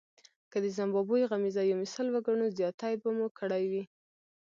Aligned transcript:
که 0.51 0.57
د 0.63 0.65
زیمبابوې 0.77 1.27
غمیزه 1.31 1.61
یو 1.63 1.77
مثال 1.83 2.07
وګڼو 2.11 2.53
زیاتی 2.57 2.93
به 3.01 3.09
مو 3.17 3.27
کړی 3.39 3.63
وي. 3.71 3.83